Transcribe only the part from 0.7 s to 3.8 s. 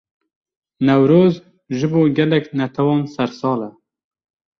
Newroz, ji bo gelek netewan sersal e